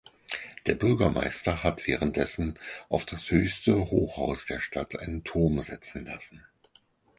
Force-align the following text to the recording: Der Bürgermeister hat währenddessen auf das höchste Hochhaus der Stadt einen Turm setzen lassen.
Der 0.65 0.73
Bürgermeister 0.73 1.61
hat 1.61 1.85
währenddessen 1.85 2.57
auf 2.89 3.05
das 3.05 3.29
höchste 3.29 3.77
Hochhaus 3.91 4.47
der 4.47 4.59
Stadt 4.59 4.97
einen 4.97 5.23
Turm 5.23 5.61
setzen 5.61 6.05
lassen. 6.05 6.43